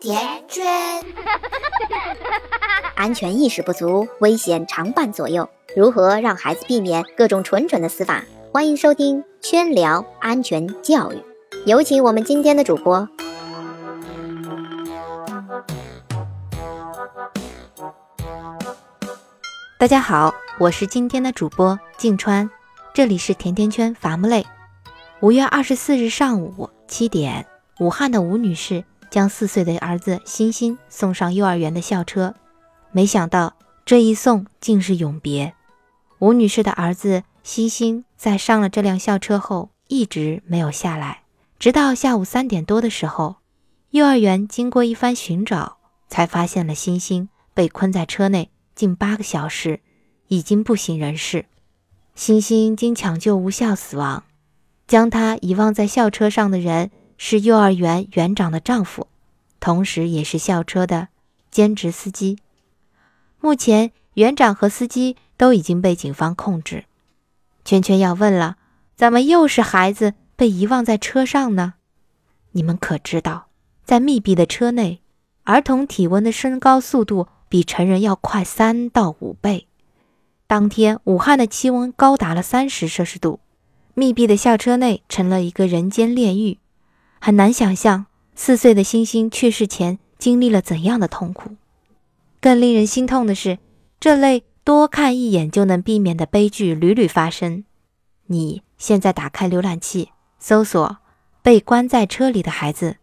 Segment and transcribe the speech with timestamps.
[0.00, 0.64] 甜圈。
[2.94, 5.48] 安全意识不足，危险常伴左右。
[5.76, 8.22] 如何让孩子避免各种蠢蠢的死法？
[8.52, 11.22] 欢迎收听圈聊安全教育。
[11.66, 13.08] 有请我们今天的主播。
[19.78, 22.48] 大家好，我是今天的主播静川，
[22.94, 24.46] 这里是甜甜圈伐木累。
[25.20, 27.46] 五月二十四日上午七点，
[27.80, 32.34] 武汉的吴女士将四岁的儿子欣欣送上幼儿园的校车，
[32.92, 33.54] 没想到
[33.84, 35.54] 这一送竟是永别。
[36.18, 41.22] 吴女士的儿子欣欣在上了这辆校车后一直没有下来，
[41.58, 43.36] 直到下午三点多的时候，
[43.90, 48.50] 幼儿园经过一番寻找，才发现了欣欣被困在车内。
[48.74, 49.80] 近八个小时，
[50.28, 51.46] 已经不省人事。
[52.14, 54.22] 欣欣经抢救无效死亡，
[54.86, 59.08] 将他遗忘在校车上的人是幼儿园园长的丈夫，
[59.60, 61.08] 同时也是校车的
[61.50, 62.38] 兼职司机。
[63.40, 66.84] 目前，园长和司机都已经被警方控制。
[67.64, 68.56] 圈圈要问了：
[68.96, 71.74] 怎么又是孩子被遗忘在车上呢？
[72.52, 73.48] 你们可知道，
[73.84, 75.02] 在密闭的车内，
[75.44, 77.28] 儿童体温的升高速度？
[77.50, 79.68] 比成人要快三到五倍。
[80.46, 83.40] 当天，武汉的气温高达了三十摄氏度，
[83.94, 86.58] 密闭的校车内成了一个人间炼狱。
[87.20, 91.56] 很难想象，四岁的星星去世前经历了怎样的痛苦。
[92.40, 93.58] 更令人心痛的是，
[93.98, 97.64] 这类多看一眼就能避免的悲剧屡屡发生。
[98.26, 100.98] 你现在打开浏览器，搜索
[101.42, 102.96] “被关在车里的孩子”，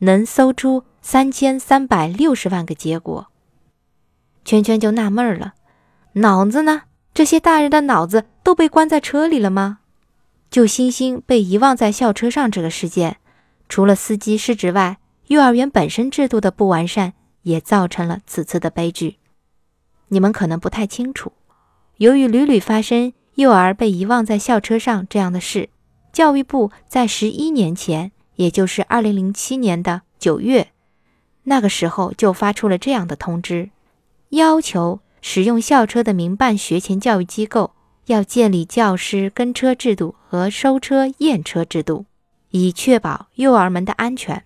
[0.00, 3.26] 能搜出三千三百六十万个结果。
[4.44, 5.54] 圈圈就纳闷了，
[6.14, 6.82] 脑子呢？
[7.12, 9.80] 这些大人的脑子都被关在车里了吗？
[10.50, 13.18] 就星星被遗忘在校车上这个事件，
[13.72, 19.16] 除了司机失职外，幼儿园本身制度的不完善也造成了此次的悲剧。
[20.08, 21.32] 你们可能不太清楚，
[21.96, 25.70] 由于屡屡发生幼儿被遗忘在校车上这样的事，
[26.12, 30.68] 教育部在十一年前，也就是二零零七年的九月，
[31.44, 33.70] 那个时候就发出了这样的通知。
[34.28, 37.70] 要求使用校车的民办学前教育机构
[38.04, 42.04] 要建立教师跟车制度和收车验车制度，
[42.52, 44.44] 以确保幼儿们的安全。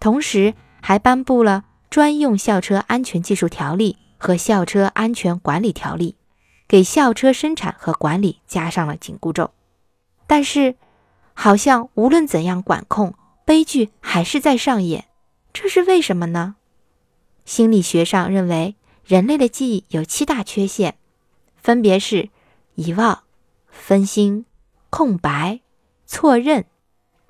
[0.00, 6.16] 同时，还颁布了专用校车安全技术条例和校车安全管理条例，
[6.66, 9.52] 给校车生产和管理加上了紧箍咒。
[10.26, 10.74] 但是，
[11.34, 13.14] 好像无论怎样管控，
[13.44, 15.04] 悲剧还是在上演。
[15.52, 16.56] 这是为什么呢？
[17.44, 18.74] 心理学上认为。
[19.04, 20.94] 人类的记忆有七大缺陷，
[21.56, 22.30] 分别是
[22.76, 23.24] 遗忘、
[23.68, 24.46] 分心、
[24.90, 25.60] 空白、
[26.06, 26.66] 错认、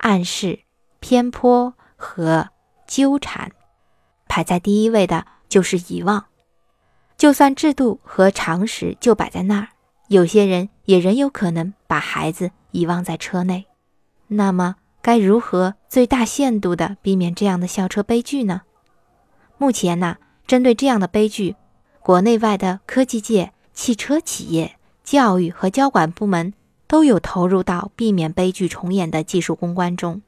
[0.03, 0.59] 暗示、
[0.99, 2.49] 偏颇和
[2.85, 3.49] 纠缠。
[4.27, 6.25] 排在第一位的就是遗忘。
[7.17, 9.69] 就算制度和常识就摆在那儿，
[10.09, 13.65] 有些人也仍有可能把孩子遗忘在车内。
[14.27, 18.63] 那么，该如何最大限度地避免这样的校车悲剧呢？
[19.57, 21.55] 目前呢，针对这样的悲剧。
[22.01, 26.53] 国内外的科技界、汽车企业、教育和交管部门
[26.93, 30.21] 都有投入到避免悲剧重演的技术攻关中。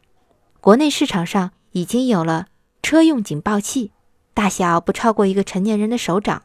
[0.59, 2.47] 国内市场上已经有了
[2.81, 3.91] 车用警报器，
[4.33, 6.41] 大小不超过一个成年人的手掌。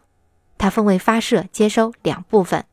[0.59, 2.67] 它分为发射、接收两部分，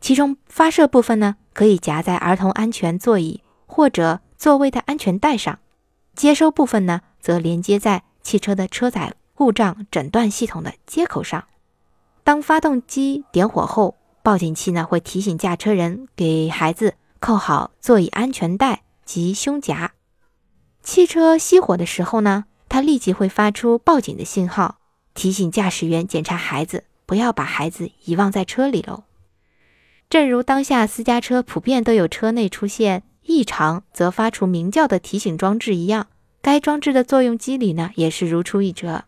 [0.00, 5.58] 其中发射部分呢可以夹在儿童安全座椅或者座位的安全带上，
[6.14, 11.42] 接收部分呢则连接在汽车的车载故障诊断系统的接口上。
[12.22, 19.92] 当发动机点火后，报警器呢会提醒驾车人给孩子扣好座椅安全带及胸夹。
[20.82, 24.78] 汽车熄火的时候呢，它立即会发出报警的信号，
[25.14, 29.04] 提醒驾驶员检查孩子，不要把孩子遗忘在车里喽。
[30.10, 36.08] 正如当下私家车普遍都有车内出现异常则发出鸣叫的提醒装置一样，
[36.40, 39.04] 该装置的作用机理呢也是如出一辙，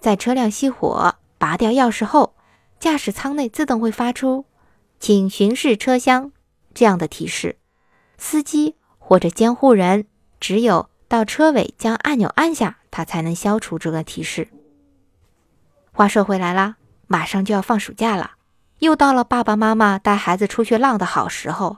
[0.00, 1.16] 在车辆熄火。
[1.38, 2.34] 拔掉钥匙后，
[2.82, 4.44] 驾驶舱内自动会发出
[4.98, 6.32] “请巡视车厢”
[6.74, 7.54] 这样的提示。
[8.18, 10.08] 司机或者监护人
[10.40, 14.48] 只有到车尾将按钮按下，它才能消除这个提示。
[15.92, 16.74] 话说回来啦，
[17.06, 18.32] 马上就要放暑假了，
[18.80, 21.76] 又到了爸爸妈妈带孩子出去浪的好时候。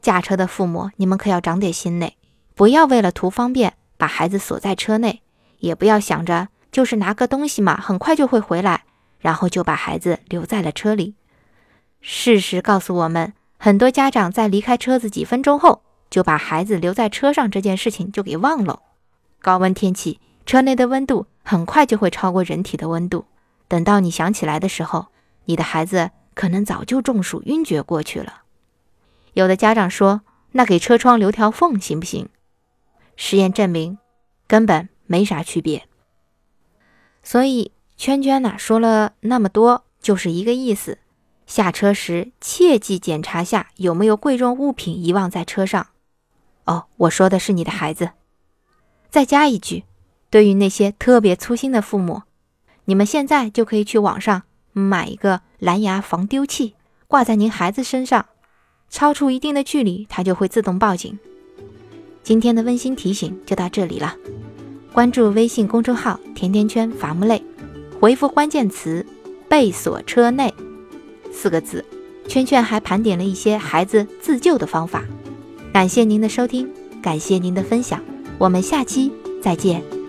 [0.00, 2.16] 驾车的父母，你们可要长点心嘞，
[2.54, 5.22] 不要为了图方便把孩子锁在车内，
[5.58, 6.46] 也不要想着。
[6.70, 8.84] 就是拿个东西嘛，很快就会回来，
[9.20, 11.14] 然后就把孩子留在了车里。
[12.00, 18.80] 事实告诉我们，很多家长在离开车子几分钟后，就把孩子留在车上这件事情就给忘了。
[19.40, 23.26] 高温天气，车内的温度很快就会超过人体的温度。
[23.68, 25.08] 等到你想起来的时候，
[25.44, 28.42] 你的孩子可能早就中暑晕厥过去了。
[29.34, 32.28] 有的家长说：“那给车窗留条缝行不行？”
[33.16, 33.98] 实验证明，
[34.48, 35.86] 根本没啥区别。
[37.22, 37.70] 所以
[38.00, 40.96] 圈圈呐说了那么多，就是一个意思：
[41.46, 45.88] 下车时切记检查下有没有贵重物品遗忘在车上。
[46.64, 48.12] 哦，我说的是你的孩子。
[49.10, 49.84] 再加一句，
[50.30, 52.22] 对于那些特别粗心的父母，
[52.86, 56.76] 你们现在就可以去网上买一个蓝牙防丢器，
[57.06, 58.24] 挂在您孩子身上，
[58.88, 61.18] 超出一定的距离，它就会自动报警。
[62.22, 64.16] 今天的温馨提醒就到这里了，
[64.90, 67.44] 关注微信公众号“甜甜圈伐木累”，
[68.00, 69.04] 回复关键词
[69.46, 70.54] “被锁车内”
[71.30, 71.84] 四个字，
[72.26, 75.04] 圈圈还盘点了一些孩子自救的方法。
[75.70, 76.66] 感谢您的收听，
[77.02, 78.02] 感谢您的分享。
[78.38, 79.12] 我们下期
[79.42, 79.99] 再见。